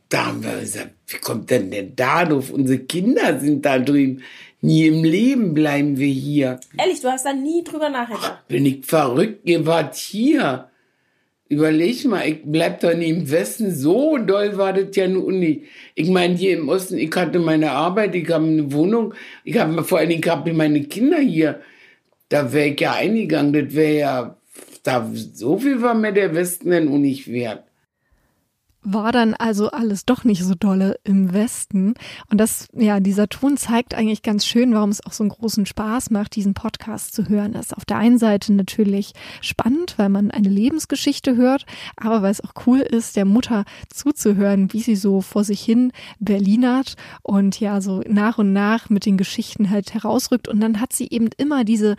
Da 0.09 0.27
haben 0.27 0.43
wir 0.43 0.61
gesagt, 0.61 0.93
wie 1.09 1.19
kommt 1.19 1.51
denn 1.51 1.71
denn 1.71 1.95
da 1.95 2.25
drauf? 2.25 2.51
Unsere 2.51 2.79
Kinder 2.79 3.39
sind 3.39 3.67
da 3.67 3.79
drüben. 3.79 4.23
Nie 4.63 4.87
im 4.87 5.05
Leben 5.05 5.53
bleiben 5.53 5.99
wir 5.99 6.09
hier. 6.09 6.59
Ehrlich, 6.79 7.03
du 7.03 7.09
hast 7.09 7.27
da 7.27 7.35
nie 7.35 7.63
drüber 7.63 7.91
nachgedacht. 7.91 8.39
Ach, 8.39 8.49
bin 8.49 8.65
ich 8.65 8.87
verrückt, 8.87 9.41
ihr 9.45 9.67
wart 9.67 9.95
hier. 9.95 10.71
Überleg 11.55 12.05
mal, 12.07 12.29
ich 12.29 12.41
bleib 12.45 12.81
doch 12.81 12.95
nicht 12.95 13.11
im 13.11 13.31
Westen. 13.31 13.75
So 13.75 14.19
doll 14.19 14.57
war 14.57 14.73
das 14.73 14.95
ja 14.97 15.07
nun 15.09 15.39
nicht. 15.39 15.63
Ich 15.95 16.11
meine, 16.11 16.35
hier 16.35 16.59
im 16.59 16.69
Osten, 16.69 16.99
ich 16.99 17.15
hatte 17.15 17.39
meine 17.39 17.71
Arbeit, 17.71 18.15
ich 18.15 18.29
habe 18.31 18.45
eine 18.45 18.73
Wohnung, 18.73 19.15
ich 19.45 19.57
habe 19.59 19.85
vor 19.85 19.99
allen 19.99 20.09
Dingen 20.09 20.29
hab 20.29 20.51
meine 20.53 20.83
Kinder 20.85 21.19
hier. 21.19 21.61
Da 22.29 22.53
wäre 22.53 22.69
ich 22.69 22.81
ja 22.81 22.95
eingegangen, 22.95 23.53
das 23.53 23.75
wäre 23.75 23.99
ja, 23.99 24.37
da, 24.83 25.11
so 25.15 25.59
viel 25.59 25.81
war 25.81 25.95
mir 25.95 26.13
der 26.13 26.35
Westen 26.35 26.71
denn 26.71 26.89
auch 26.89 26.99
nicht 26.99 27.31
wert 27.31 27.65
war 28.85 29.13
dann 29.13 29.35
also 29.35 29.71
alles 29.71 30.05
doch 30.05 30.25
nicht 30.25 30.45
so 30.45 30.55
dolle 30.55 30.99
im 31.05 31.33
Westen. 31.33 31.95
Und 32.31 32.39
das, 32.39 32.69
ja, 32.75 33.01
dieser 33.01 33.29
Ton 33.29 33.57
zeigt 33.57 33.95
eigentlich 33.95 34.23
ganz 34.23 34.47
schön, 34.47 34.75
warum 34.75 34.91
es 34.91 35.05
auch 35.05 35.13
so 35.13 35.25
einen 35.25 35.31
großen 35.31 35.67
Spaß 35.67 36.11
macht, 36.11 36.37
diesen 36.37 36.55
Podcast 36.55 37.15
zu 37.15 37.29
hören. 37.29 37.53
Das 37.53 37.67
ist 37.67 37.77
auf 37.77 37.85
der 37.85 37.97
einen 37.97 38.19
Seite 38.19 38.53
natürlich 38.53 39.13
spannend, 39.41 39.95
weil 39.97 40.11
man 40.11 40.31
eine 40.31 40.49
Lebensgeschichte 40.49 41.37
hört, 41.37 41.65
aber 41.97 42.23
weil 42.23 42.31
es 42.31 42.45
auch 42.45 42.53
cool 42.67 42.81
ist, 42.81 43.17
der 43.17 43.25
Mutter 43.25 43.65
zuzuhören, 43.89 44.73
wie 44.73 44.81
sie 44.81 44.97
so 44.97 45.23
vor 45.23 45.45
sich 45.45 45.63
hin 45.63 45.91
Berlinert 46.19 46.97
und 47.23 47.59
ja, 47.61 47.81
so 47.81 48.03
nach 48.07 48.39
und 48.39 48.53
nach 48.53 48.91
mit 48.91 49.07
den 49.07 49.17
Geschichten 49.17 49.71
halt 49.71 49.95
herausrückt. 49.95 50.47
Und 50.47 50.61
dann 50.61 50.81
hat 50.81 50.93
sie 50.93 51.09
eben 51.11 51.31
immer 51.39 51.65
diese 51.65 51.97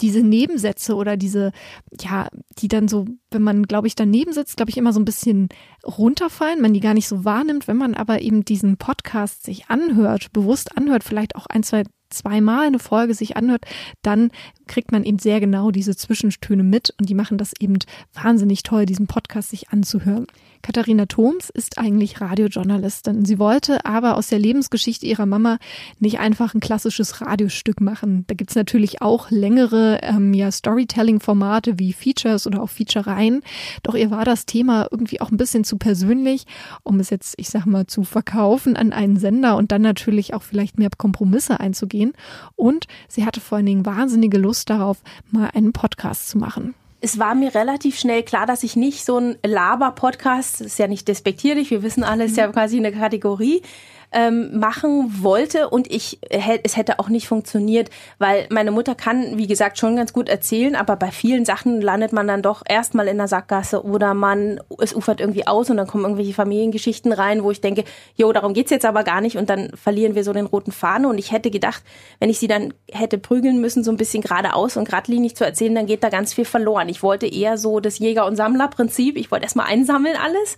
diese 0.00 0.22
Nebensätze 0.22 0.94
oder 0.94 1.16
diese, 1.16 1.52
ja, 2.00 2.28
die 2.58 2.68
dann 2.68 2.88
so, 2.88 3.06
wenn 3.30 3.42
man, 3.42 3.64
glaube 3.64 3.86
ich, 3.86 3.94
daneben 3.94 4.32
sitzt, 4.32 4.56
glaube 4.56 4.70
ich, 4.70 4.76
immer 4.76 4.92
so 4.92 5.00
ein 5.00 5.04
bisschen 5.04 5.48
runterfallen, 5.84 6.60
man 6.60 6.74
die 6.74 6.80
gar 6.80 6.94
nicht 6.94 7.08
so 7.08 7.24
wahrnimmt. 7.24 7.68
Wenn 7.68 7.76
man 7.76 7.94
aber 7.94 8.20
eben 8.20 8.44
diesen 8.44 8.76
Podcast 8.76 9.44
sich 9.44 9.68
anhört, 9.68 10.32
bewusst 10.32 10.76
anhört, 10.76 11.04
vielleicht 11.04 11.36
auch 11.36 11.46
ein, 11.46 11.62
zwei, 11.62 11.84
zweimal 12.10 12.66
eine 12.66 12.78
Folge 12.78 13.14
sich 13.14 13.36
anhört, 13.36 13.64
dann 14.02 14.30
kriegt 14.66 14.92
man 14.92 15.04
eben 15.04 15.18
sehr 15.18 15.40
genau 15.40 15.70
diese 15.70 15.96
Zwischentöne 15.96 16.62
mit 16.62 16.94
und 16.98 17.08
die 17.08 17.14
machen 17.14 17.38
das 17.38 17.52
eben 17.60 17.78
wahnsinnig 18.14 18.62
toll, 18.62 18.86
diesen 18.86 19.06
Podcast 19.06 19.50
sich 19.50 19.70
anzuhören. 19.70 20.26
Katharina 20.62 21.06
Thoms 21.06 21.50
ist 21.50 21.78
eigentlich 21.78 22.20
Radiojournalistin. 22.20 23.24
Sie 23.24 23.38
wollte 23.38 23.84
aber 23.84 24.16
aus 24.16 24.28
der 24.28 24.38
Lebensgeschichte 24.38 25.06
ihrer 25.06 25.26
Mama 25.26 25.58
nicht 25.98 26.18
einfach 26.18 26.54
ein 26.54 26.60
klassisches 26.60 27.20
Radiostück 27.20 27.80
machen. 27.80 28.24
Da 28.26 28.34
gibt's 28.34 28.54
natürlich 28.54 29.00
auch 29.02 29.30
längere 29.30 30.00
ähm, 30.02 30.34
ja, 30.34 30.50
Storytelling-Formate 30.50 31.78
wie 31.78 31.92
Features 31.92 32.46
oder 32.46 32.62
auch 32.62 32.70
Featurereien. 32.70 33.42
Doch 33.82 33.94
ihr 33.94 34.10
war 34.10 34.24
das 34.24 34.46
Thema 34.46 34.88
irgendwie 34.90 35.20
auch 35.20 35.30
ein 35.30 35.36
bisschen 35.36 35.64
zu 35.64 35.78
persönlich, 35.78 36.44
um 36.82 37.00
es 37.00 37.10
jetzt, 37.10 37.34
ich 37.36 37.48
sag 37.48 37.66
mal, 37.66 37.86
zu 37.86 38.04
verkaufen 38.04 38.76
an 38.76 38.92
einen 38.92 39.16
Sender 39.16 39.56
und 39.56 39.72
dann 39.72 39.82
natürlich 39.82 40.34
auch 40.34 40.42
vielleicht 40.42 40.78
mehr 40.78 40.90
Kompromisse 40.96 41.60
einzugehen. 41.60 42.12
Und 42.56 42.86
sie 43.08 43.24
hatte 43.24 43.40
vor 43.40 43.56
allen 43.56 43.66
Dingen 43.66 43.86
wahnsinnige 43.86 44.38
Lust 44.38 44.70
darauf, 44.70 44.98
mal 45.30 45.50
einen 45.54 45.72
Podcast 45.72 46.28
zu 46.28 46.38
machen 46.38 46.74
es 47.00 47.18
war 47.18 47.34
mir 47.34 47.54
relativ 47.54 47.98
schnell 47.98 48.22
klar, 48.22 48.46
dass 48.46 48.62
ich 48.62 48.76
nicht 48.76 49.04
so 49.04 49.18
ein 49.18 49.36
Laber-Podcast, 49.44 50.60
ist 50.60 50.78
ja 50.78 50.88
nicht 50.88 51.06
despektierlich, 51.06 51.70
wir 51.70 51.82
wissen 51.82 52.02
alle, 52.02 52.24
ist 52.24 52.36
ja 52.36 52.48
quasi 52.48 52.76
eine 52.78 52.92
Kategorie, 52.92 53.62
ähm, 54.12 54.58
machen 54.58 55.22
wollte 55.22 55.68
und 55.68 55.90
ich 55.90 56.18
es 56.30 56.76
hätte 56.76 56.98
auch 56.98 57.08
nicht 57.08 57.28
funktioniert, 57.28 57.90
weil 58.18 58.46
meine 58.50 58.70
Mutter 58.70 58.94
kann, 58.94 59.36
wie 59.36 59.46
gesagt, 59.46 59.78
schon 59.78 59.96
ganz 59.96 60.12
gut 60.12 60.28
erzählen, 60.28 60.76
aber 60.76 60.96
bei 60.96 61.10
vielen 61.10 61.44
Sachen 61.44 61.80
landet 61.80 62.12
man 62.12 62.26
dann 62.26 62.42
doch 62.42 62.62
erstmal 62.66 63.08
in 63.08 63.18
der 63.18 63.28
Sackgasse 63.28 63.84
oder 63.84 64.14
man 64.14 64.60
es 64.80 64.94
ufert 64.94 65.20
irgendwie 65.20 65.46
aus 65.46 65.68
und 65.70 65.76
dann 65.76 65.86
kommen 65.86 66.04
irgendwelche 66.04 66.32
Familiengeschichten 66.32 67.12
rein, 67.12 67.42
wo 67.42 67.50
ich 67.50 67.60
denke, 67.60 67.84
jo, 68.16 68.32
darum 68.32 68.54
geht's 68.54 68.70
jetzt 68.70 68.86
aber 68.86 69.04
gar 69.04 69.20
nicht 69.20 69.36
und 69.36 69.50
dann 69.50 69.70
verlieren 69.74 70.14
wir 70.14 70.24
so 70.24 70.32
den 70.32 70.46
roten 70.46 70.72
Faden 70.72 71.06
und 71.06 71.18
ich 71.18 71.32
hätte 71.32 71.50
gedacht, 71.50 71.82
wenn 72.18 72.30
ich 72.30 72.38
sie 72.38 72.48
dann 72.48 72.72
hätte 72.90 73.18
prügeln 73.18 73.60
müssen, 73.60 73.84
so 73.84 73.90
ein 73.90 73.96
bisschen 73.96 74.22
geradeaus 74.22 74.76
und 74.76 74.86
geradlinig 74.86 75.36
zu 75.36 75.44
erzählen, 75.44 75.74
dann 75.74 75.86
geht 75.86 76.02
da 76.02 76.08
ganz 76.08 76.32
viel 76.32 76.44
verloren. 76.44 76.88
Ich 76.88 77.02
wollte 77.02 77.26
eher 77.26 77.58
so 77.58 77.80
das 77.80 77.98
Jäger- 77.98 78.26
und 78.26 78.36
Sammlerprinzip, 78.36 79.16
ich 79.16 79.30
wollte 79.30 79.44
erstmal 79.44 79.66
einsammeln 79.66 80.16
alles 80.16 80.56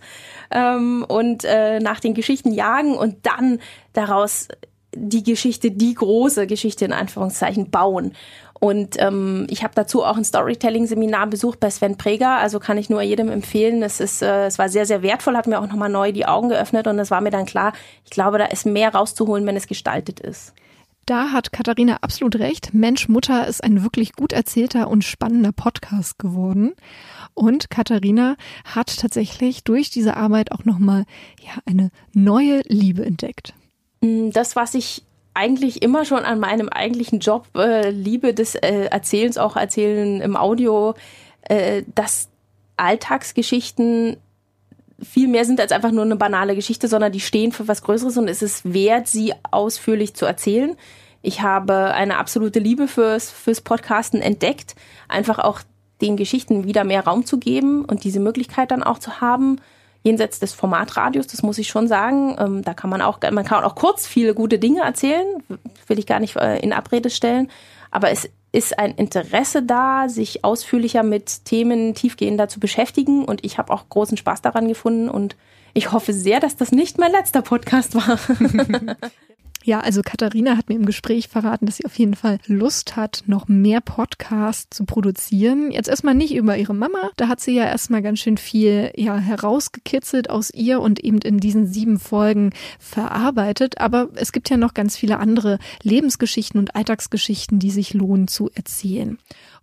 ähm, 0.51 1.05
und 1.07 1.43
äh, 1.43 1.79
nach 1.79 1.99
den 1.99 2.13
Geschichten 2.13 2.51
jagen 2.51 2.95
und 2.95 3.25
dann 3.25 3.40
daraus 3.93 4.47
die 4.95 5.23
Geschichte, 5.23 5.71
die 5.71 5.93
große 5.93 6.47
Geschichte 6.47 6.85
in 6.85 6.93
Anführungszeichen 6.93 7.71
bauen. 7.71 8.13
Und 8.59 9.01
ähm, 9.01 9.47
ich 9.49 9.63
habe 9.63 9.73
dazu 9.73 10.03
auch 10.03 10.17
ein 10.17 10.23
Storytelling-Seminar 10.23 11.27
besucht 11.27 11.59
bei 11.59 11.71
Sven 11.71 11.97
Preger, 11.97 12.37
also 12.37 12.59
kann 12.59 12.77
ich 12.77 12.91
nur 12.91 13.01
jedem 13.01 13.29
empfehlen. 13.29 13.81
Es 13.81 13.99
ist, 13.99 14.21
äh, 14.21 14.45
es 14.45 14.59
war 14.59 14.69
sehr, 14.69 14.85
sehr 14.85 15.01
wertvoll, 15.01 15.35
hat 15.35 15.47
mir 15.47 15.59
auch 15.59 15.67
nochmal 15.67 15.89
neu 15.89 16.11
die 16.11 16.27
Augen 16.27 16.49
geöffnet 16.49 16.85
und 16.85 16.99
es 16.99 17.09
war 17.09 17.21
mir 17.21 17.31
dann 17.31 17.47
klar, 17.47 17.73
ich 18.03 18.11
glaube, 18.11 18.37
da 18.37 18.45
ist 18.45 18.67
mehr 18.67 18.93
rauszuholen, 18.93 19.47
wenn 19.47 19.55
es 19.55 19.65
gestaltet 19.65 20.19
ist. 20.19 20.53
Da 21.07 21.31
hat 21.31 21.51
Katharina 21.51 21.97
absolut 22.01 22.35
recht. 22.35 22.75
Mensch, 22.75 23.09
Mutter 23.09 23.47
ist 23.47 23.63
ein 23.63 23.83
wirklich 23.83 24.13
gut 24.13 24.31
erzählter 24.31 24.87
und 24.89 25.03
spannender 25.03 25.51
Podcast 25.51 26.19
geworden. 26.19 26.73
Und 27.41 27.71
Katharina 27.71 28.35
hat 28.65 28.99
tatsächlich 28.99 29.63
durch 29.63 29.89
diese 29.89 30.15
Arbeit 30.15 30.51
auch 30.51 30.63
nochmal 30.63 31.05
ja, 31.41 31.53
eine 31.65 31.89
neue 32.13 32.61
Liebe 32.67 33.03
entdeckt. 33.03 33.55
Mm, 34.01 34.29
das, 34.29 34.55
was 34.55 34.75
ich 34.75 35.01
eigentlich 35.33 35.81
immer 35.81 36.05
schon 36.05 36.23
an 36.23 36.39
meinem 36.39 36.69
eigentlichen 36.69 37.19
Job 37.19 37.47
äh, 37.55 37.89
liebe, 37.89 38.35
des 38.35 38.53
äh, 38.53 38.85
Erzählens, 38.91 39.39
auch 39.39 39.55
Erzählen 39.55 40.21
im 40.21 40.37
Audio, 40.37 40.93
äh, 41.41 41.81
dass 41.95 42.29
Alltagsgeschichten 42.77 44.17
viel 45.01 45.27
mehr 45.27 45.45
sind 45.45 45.59
als 45.59 45.71
einfach 45.71 45.91
nur 45.91 46.03
eine 46.03 46.17
banale 46.17 46.53
Geschichte, 46.53 46.87
sondern 46.87 47.11
die 47.11 47.21
stehen 47.21 47.51
für 47.51 47.67
was 47.67 47.81
Größeres 47.81 48.19
und 48.19 48.27
es 48.27 48.43
ist 48.43 48.71
wert, 48.71 49.07
sie 49.07 49.33
ausführlich 49.49 50.13
zu 50.13 50.27
erzählen. 50.27 50.77
Ich 51.23 51.41
habe 51.41 51.85
eine 51.95 52.17
absolute 52.19 52.59
Liebe 52.59 52.87
fürs, 52.87 53.31
fürs 53.31 53.61
Podcasten 53.61 54.21
entdeckt, 54.21 54.75
einfach 55.07 55.39
auch 55.39 55.61
den 56.01 56.17
Geschichten 56.17 56.65
wieder 56.65 56.83
mehr 56.83 57.05
Raum 57.05 57.25
zu 57.25 57.37
geben 57.37 57.85
und 57.85 58.03
diese 58.03 58.19
Möglichkeit 58.19 58.71
dann 58.71 58.83
auch 58.83 58.99
zu 58.99 59.21
haben, 59.21 59.57
jenseits 60.03 60.39
des 60.39 60.53
Formatradios, 60.53 61.27
das 61.27 61.43
muss 61.43 61.57
ich 61.57 61.67
schon 61.67 61.87
sagen. 61.87 62.35
Ähm, 62.39 62.61
da 62.63 62.73
kann 62.73 62.89
man 62.89 63.01
auch, 63.01 63.19
man 63.31 63.45
kann 63.45 63.63
auch 63.63 63.75
kurz 63.75 64.07
viele 64.07 64.33
gute 64.33 64.59
Dinge 64.59 64.81
erzählen, 64.81 65.25
will 65.87 65.99
ich 65.99 66.07
gar 66.07 66.19
nicht 66.19 66.35
äh, 66.37 66.57
in 66.59 66.73
Abrede 66.73 67.09
stellen. 67.09 67.49
Aber 67.91 68.09
es 68.09 68.29
ist 68.51 68.77
ein 68.79 68.95
Interesse 68.95 69.63
da, 69.63 70.09
sich 70.09 70.43
ausführlicher 70.43 71.03
mit 71.03 71.45
Themen 71.45 71.93
tiefgehender 71.93 72.47
zu 72.47 72.59
beschäftigen. 72.59 73.25
Und 73.25 73.45
ich 73.45 73.57
habe 73.57 73.71
auch 73.71 73.87
großen 73.89 74.17
Spaß 74.17 74.41
daran 74.41 74.67
gefunden. 74.67 75.09
Und 75.09 75.35
ich 75.73 75.91
hoffe 75.91 76.13
sehr, 76.13 76.39
dass 76.39 76.55
das 76.55 76.71
nicht 76.71 76.97
mein 76.97 77.11
letzter 77.11 77.41
Podcast 77.41 77.95
war. 77.95 78.17
Ja, 79.63 79.79
also 79.79 80.01
Katharina 80.03 80.57
hat 80.57 80.69
mir 80.69 80.75
im 80.75 80.85
Gespräch 80.85 81.27
verraten, 81.27 81.67
dass 81.67 81.77
sie 81.77 81.85
auf 81.85 81.97
jeden 81.99 82.15
Fall 82.15 82.39
Lust 82.47 82.95
hat, 82.95 83.23
noch 83.27 83.47
mehr 83.47 83.79
Podcasts 83.79 84.75
zu 84.75 84.85
produzieren. 84.85 85.71
Jetzt 85.71 85.87
erstmal 85.87 86.15
nicht 86.15 86.33
über 86.33 86.57
ihre 86.57 86.73
Mama. 86.73 87.11
Da 87.17 87.27
hat 87.27 87.39
sie 87.39 87.53
ja 87.53 87.65
erstmal 87.65 88.01
ganz 88.01 88.19
schön 88.19 88.37
viel 88.37 88.91
ja, 88.95 89.17
herausgekitzelt 89.17 90.29
aus 90.29 90.51
ihr 90.51 90.81
und 90.81 90.99
eben 91.03 91.19
in 91.19 91.39
diesen 91.39 91.67
sieben 91.67 91.99
Folgen 91.99 92.51
verarbeitet. 92.79 93.79
Aber 93.79 94.09
es 94.15 94.31
gibt 94.31 94.49
ja 94.49 94.57
noch 94.57 94.73
ganz 94.73 94.97
viele 94.97 95.19
andere 95.19 95.59
Lebensgeschichten 95.83 96.59
und 96.59 96.75
Alltagsgeschichten, 96.75 97.59
die 97.59 97.71
sich 97.71 97.93
lohnen 97.93 98.27
zu 98.27 98.49
erzählen. 98.55 99.19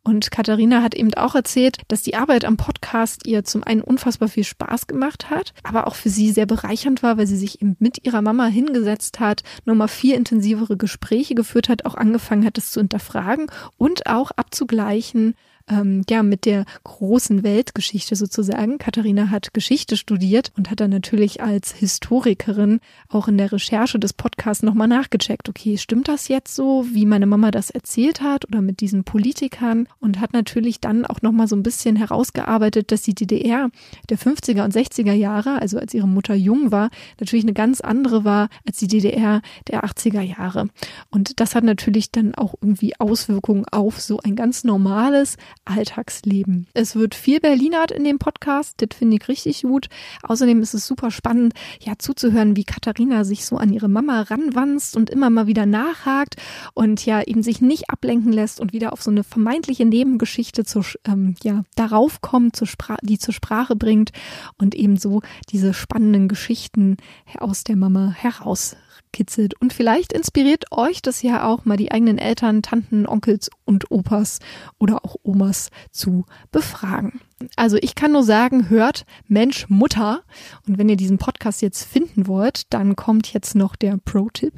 Und 0.09 0.31
Katharina 0.31 0.83
hat 0.83 0.95
eben 0.95 1.12
auch 1.14 1.35
erzählt, 1.35 1.76
dass 1.88 2.02
die 2.02 2.14
Arbeit 2.14 2.47
am 2.47 2.57
Podcast 2.57 3.26
ihr 3.26 3.45
zum 3.45 3.62
einen 3.62 3.83
unfassbar 3.83 4.28
viel 4.28 4.45
Spaß 4.45 4.87
gemacht 4.87 5.28
hat, 5.28 5.52
aber 5.64 5.87
auch 5.87 5.97
für 5.97 6.09
sie 6.09 6.31
sehr 6.31 6.47
bereichernd 6.47 7.02
war, 7.02 7.19
weil 7.19 7.26
sie 7.26 7.37
sich 7.37 7.61
eben 7.61 7.76
mit 7.78 8.07
ihrer 8.07 8.23
Mama 8.23 8.47
hingesetzt 8.47 9.21
hat, 9.21 9.43
nochmal 9.67 9.88
viel 9.88 10.14
intensivere 10.14 10.76
Gespräche 10.76 11.35
geführt 11.35 11.68
hat, 11.68 11.85
auch 11.85 11.95
angefangen 11.95 12.45
hat, 12.45 12.59
es 12.59 12.71
zu 12.71 12.80
hinterfragen 12.80 13.50
und 13.76 14.07
auch 14.07 14.30
abzugleichen, 14.33 15.35
ähm, 15.69 16.03
ja 16.09 16.23
mit 16.23 16.45
der 16.45 16.65
großen 16.85 17.43
Weltgeschichte 17.43 18.17
sozusagen. 18.17 18.79
Katharina 18.79 19.31
hat 19.31 19.55
Geschichte 19.55 19.97
studiert 19.97 20.53
und 20.57 20.71
hat 20.71 20.81
dann 20.81 20.91
natürlich 20.91 21.43
als 21.43 21.73
Historikerin 21.73 22.81
auch 23.09 23.29
in 23.29 23.39
der 23.39 23.53
Recherche 23.53 23.99
des 23.99 24.13
Podcasts 24.13 24.63
nochmal 24.63 24.89
nachgecheckt. 24.89 25.49
Okay, 25.49 25.79
stimmt 25.79 26.09
das 26.09 26.29
jetzt 26.29 26.55
so, 26.55 26.87
wie 26.93 27.07
meine 27.07 27.27
Mama 27.27 27.51
das 27.51 27.71
erzählt 27.71 28.21
hat 28.21 28.47
oder 28.47 28.63
mit 28.63 28.81
diesen 28.81 29.05
Politikern 29.05 29.89
und 30.01 30.21
hat 30.21 30.33
natürlich 30.33 30.81
dann 30.81 31.05
auch 31.05 31.23
nochmal 31.23 31.49
so 31.49 31.57
ein 31.57 31.63
bisschen 31.63 31.97
herausgearbeitet, 31.97 32.93
dass 32.93 33.03
die 33.03 33.15
DDR 33.15 33.71
der 34.09 34.19
50er 34.19 34.65
und 34.65 34.75
60er 34.75 35.13
Jahre, 35.13 35.61
also 35.61 35.79
als 35.79 35.95
ihre 35.95 36.09
Mutter 36.09 36.35
jung 36.35 36.73
war, 36.73 36.91
natürlich 37.21 37.45
eine 37.45 37.53
ganz 37.53 37.81
andere 37.81 38.25
war 38.25 38.49
als 38.67 38.79
die 38.79 38.89
DDR 38.89 39.43
der 39.69 39.85
80er 39.85 40.23
Jahre. 40.23 40.69
Und 41.11 41.41
das 41.41 41.55
hat 41.55 41.65
natürlich 41.65 42.11
dann 42.11 42.35
auch 42.35 42.55
irgendwie 42.61 42.99
Auswirkungen 42.99 43.65
auf 43.71 44.01
so 44.01 44.21
ein 44.25 44.37
ganz 44.37 44.65
normales, 44.65 45.37
Alltagsleben. 45.69 46.67
Es 46.75 46.97
wird 46.97 47.15
viel 47.15 47.41
Berlinert 47.41 47.91
in 47.91 48.05
dem 48.05 48.19
Podcast, 48.19 48.75
das 48.79 48.97
finde 48.97 49.17
ich 49.17 49.29
richtig 49.29 49.63
gut. 49.63 49.89
Außerdem 50.23 50.61
ist 50.63 50.75
es 50.75 50.87
super 50.87 51.11
spannend, 51.11 51.55
ja, 51.81 51.95
zuzuhören, 51.99 52.57
wie 52.57 52.65
Katharina 52.65 53.25
sich 53.25 53.45
so 53.45 53.57
an 53.57 53.73
ihre 53.73 53.89
Mama 53.89 54.23
ranwanzt 54.23 54.97
und 54.97 55.11
immer 55.11 55.31
mal 55.31 55.47
wieder 55.47 55.67
nachhakt 55.67 56.37
und 56.75 57.05
ja, 57.05 57.23
eben 57.23 57.43
sich 57.43 57.61
nicht 57.61 57.91
ablenken 57.91 58.33
lässt 58.33 58.61
und 58.61 58.73
wieder 58.73 58.93
auf 58.93 59.03
so 59.03 59.11
eine 59.11 59.25
vermeintliche 59.25 59.85
Nebengeschichte 59.85 60.65
zur, 60.65 60.85
ähm, 61.07 61.35
ja, 61.43 61.65
darauf 61.77 62.21
kommt, 62.21 62.57
zur 62.57 62.69
die 63.03 63.19
zur 63.19 63.35
Sprache 63.35 63.77
bringt 63.77 64.11
und 64.57 64.75
eben 64.75 64.97
so 64.97 65.23
diese 65.51 65.75
spannenden 65.75 66.29
Geschichten 66.29 66.97
aus 67.39 67.65
der 67.65 67.77
Mama 67.77 68.13
heraus 68.17 68.77
kitzelt. 69.12 69.61
Und 69.61 69.73
vielleicht 69.73 70.12
inspiriert 70.12 70.67
euch 70.71 71.03
das 71.03 71.23
ja 71.23 71.47
auch 71.47 71.65
mal 71.65 71.77
die 71.77 71.91
eigenen 71.91 72.19
Eltern, 72.19 72.62
Tanten, 72.62 73.07
Onkels 73.07 73.50
und 73.65 73.91
Opas 73.91 74.38
oder 74.79 75.05
auch 75.05 75.17
Omas 75.23 75.71
zu 75.91 76.25
befragen. 76.50 77.21
Also 77.54 77.76
ich 77.80 77.95
kann 77.95 78.12
nur 78.12 78.25
sagen, 78.25 78.68
hört 78.68 79.07
Mensch 79.28 79.68
Mutter. 79.68 80.23
Und 80.66 80.76
wenn 80.76 80.88
ihr 80.88 80.97
diesen 80.97 81.18
Podcast 81.18 81.62
jetzt 81.62 81.85
finden 81.85 82.26
wollt, 82.26 82.73
dann 82.73 82.97
kommt 82.97 83.33
jetzt 83.33 83.54
noch 83.54 83.76
der 83.76 83.97
Pro-Tipp. 83.97 84.54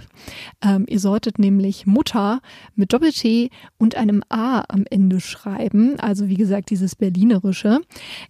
Ähm, 0.63 0.87
ihr 0.89 0.99
solltet 0.99 1.39
nämlich 1.39 1.87
Mutter 1.87 2.41
mit 2.77 2.93
Doppel-T 2.93 3.51
und 3.77 3.97
einem 3.97 4.23
A 4.31 4.65
am 4.69 4.85
Ende 4.89 5.21
schreiben. 5.21 6.01
Also 6.01 6.29
wie 6.29 6.37
gesagt, 6.37 6.71
dieses 6.71 6.97
Berlinerische. 6.97 7.81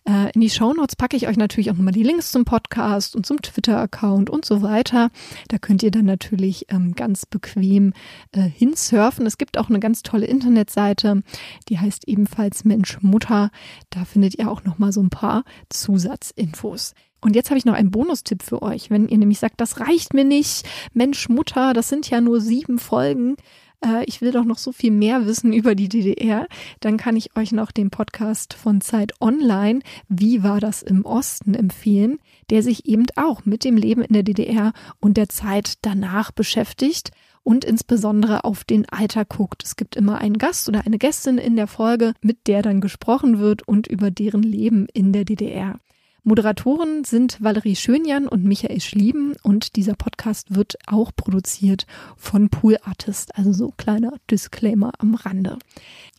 Äh, 0.04 0.32
in 0.34 0.40
die 0.40 0.50
Shownotes 0.50 0.96
packe 0.96 1.16
ich 1.16 1.28
euch 1.28 1.36
natürlich 1.36 1.70
auch 1.70 1.76
nochmal 1.76 1.92
die 1.92 2.02
Links 2.02 2.32
zum 2.32 2.44
Podcast 2.44 3.14
und 3.14 3.26
zum 3.26 3.40
Twitter-Account 3.40 4.30
und 4.30 4.44
so 4.44 4.62
weiter. 4.62 5.10
Da 5.48 5.58
könnt 5.58 5.84
ihr 5.84 5.92
dann 5.92 6.06
natürlich 6.06 6.66
ähm, 6.70 6.94
ganz 6.96 7.24
bequem 7.24 7.92
äh, 8.32 8.40
hinsurfen. 8.42 9.26
Es 9.26 9.38
gibt 9.38 9.58
auch 9.58 9.68
eine 9.68 9.78
ganz 9.78 10.02
tolle 10.02 10.26
Internetseite, 10.26 11.22
die 11.68 11.78
heißt 11.78 12.08
ebenfalls 12.08 12.64
Mensch 12.64 13.00
Mutter. 13.00 13.50
Da 13.90 14.04
findet 14.04 14.38
ihr 14.38 14.39
auch 14.48 14.64
noch 14.64 14.78
mal 14.78 14.92
so 14.92 15.02
ein 15.02 15.10
paar 15.10 15.44
Zusatzinfos. 15.68 16.94
Und 17.20 17.36
jetzt 17.36 17.50
habe 17.50 17.58
ich 17.58 17.64
noch 17.64 17.74
einen 17.74 17.90
Bonustipp 17.90 18.42
für 18.42 18.62
euch. 18.62 18.90
Wenn 18.90 19.08
ihr 19.08 19.18
nämlich 19.18 19.38
sagt, 19.38 19.60
das 19.60 19.80
reicht 19.80 20.14
mir 20.14 20.24
nicht, 20.24 20.66
Mensch 20.94 21.28
Mutter, 21.28 21.74
das 21.74 21.88
sind 21.88 22.08
ja 22.08 22.20
nur 22.20 22.40
sieben 22.40 22.78
Folgen, 22.78 23.36
äh, 23.84 24.04
ich 24.04 24.20
will 24.20 24.32
doch 24.32 24.44
noch 24.44 24.58
so 24.58 24.72
viel 24.72 24.90
mehr 24.90 25.26
wissen 25.26 25.52
über 25.52 25.74
die 25.74 25.88
DDR, 25.88 26.46
dann 26.80 26.96
kann 26.96 27.16
ich 27.16 27.36
euch 27.36 27.52
noch 27.52 27.70
den 27.72 27.90
Podcast 27.90 28.54
von 28.54 28.80
Zeit 28.80 29.12
Online, 29.20 29.80
Wie 30.08 30.42
war 30.42 30.60
das 30.60 30.82
im 30.82 31.04
Osten, 31.04 31.54
empfehlen, 31.54 32.18
der 32.48 32.62
sich 32.62 32.86
eben 32.86 33.06
auch 33.16 33.44
mit 33.44 33.64
dem 33.64 33.76
Leben 33.76 34.02
in 34.02 34.14
der 34.14 34.22
DDR 34.22 34.72
und 35.00 35.16
der 35.16 35.28
Zeit 35.28 35.74
danach 35.82 36.32
beschäftigt 36.32 37.10
und 37.42 37.64
insbesondere 37.64 38.44
auf 38.44 38.64
den 38.64 38.88
Alter 38.88 39.24
guckt. 39.24 39.64
Es 39.64 39.76
gibt 39.76 39.96
immer 39.96 40.18
einen 40.18 40.38
Gast 40.38 40.68
oder 40.68 40.86
eine 40.86 40.98
Gästin 40.98 41.38
in 41.38 41.56
der 41.56 41.66
Folge, 41.66 42.14
mit 42.20 42.46
der 42.46 42.62
dann 42.62 42.80
gesprochen 42.80 43.38
wird 43.38 43.66
und 43.66 43.86
über 43.86 44.10
deren 44.10 44.42
Leben 44.42 44.86
in 44.92 45.12
der 45.12 45.24
DDR. 45.24 45.78
Moderatoren 46.22 47.04
sind 47.04 47.42
Valerie 47.42 47.76
Schönjan 47.76 48.28
und 48.28 48.44
Michael 48.44 48.80
Schlieben 48.82 49.36
und 49.42 49.76
dieser 49.76 49.94
Podcast 49.94 50.54
wird 50.54 50.76
auch 50.86 51.12
produziert 51.16 51.86
von 52.16 52.50
Pool 52.50 52.76
Artist, 52.84 53.36
also 53.36 53.52
so 53.52 53.72
kleiner 53.74 54.12
Disclaimer 54.30 54.92
am 54.98 55.14
Rande. 55.14 55.58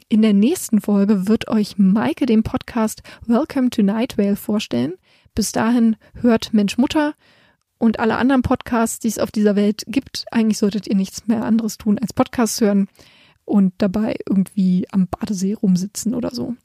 In 0.09 0.23
der 0.23 0.33
nächsten 0.33 0.81
Folge 0.81 1.27
wird 1.27 1.47
euch 1.49 1.77
Maike 1.77 2.25
den 2.25 2.41
Podcast 2.41 3.03
Welcome 3.27 3.69
to 3.69 3.83
Night 3.83 4.17
Vale 4.17 4.35
vorstellen. 4.35 4.95
Bis 5.35 5.51
dahin 5.51 5.95
hört 6.15 6.51
Mensch 6.51 6.79
Mutter 6.79 7.13
und 7.81 7.99
alle 7.99 8.17
anderen 8.17 8.43
Podcasts, 8.43 8.99
die 8.99 9.07
es 9.07 9.17
auf 9.17 9.31
dieser 9.31 9.55
Welt 9.55 9.83
gibt. 9.87 10.25
Eigentlich 10.31 10.59
solltet 10.59 10.87
ihr 10.87 10.95
nichts 10.95 11.27
mehr 11.27 11.43
anderes 11.43 11.79
tun 11.79 11.97
als 11.97 12.13
Podcasts 12.13 12.61
hören 12.61 12.87
und 13.43 13.73
dabei 13.79 14.17
irgendwie 14.29 14.85
am 14.91 15.07
Badesee 15.07 15.53
rumsitzen 15.53 16.13
oder 16.13 16.29
so. 16.29 16.55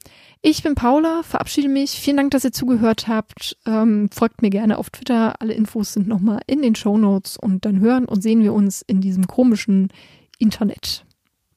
Ich 0.43 0.61
bin 0.61 0.75
Paula, 0.75 1.23
verabschiede 1.23 1.69
mich. 1.69 1.91
Vielen 1.91 2.17
Dank, 2.17 2.31
dass 2.31 2.45
ihr 2.45 2.51
zugehört 2.51 3.07
habt. 3.07 3.57
Ähm, 3.65 4.09
folgt 4.13 4.43
mir 4.43 4.51
gerne 4.51 4.77
auf 4.77 4.91
Twitter. 4.91 5.41
Alle 5.41 5.53
Infos 5.53 5.93
sind 5.93 6.07
nochmal 6.07 6.41
in 6.45 6.61
den 6.61 6.75
Show 6.75 6.99
Notes 6.99 7.35
und 7.35 7.65
dann 7.65 7.79
hören 7.79 8.05
und 8.05 8.21
sehen 8.21 8.43
wir 8.43 8.53
uns 8.53 8.83
in 8.83 9.01
diesem 9.01 9.25
komischen 9.25 9.89
Internet. 10.37 11.03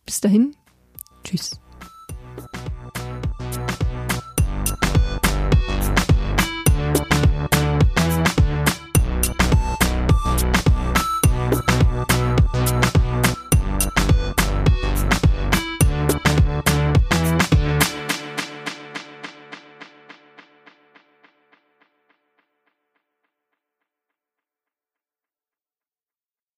Bis 0.07 0.23
dahin. 0.23 0.57
Tschüss. 1.23 1.61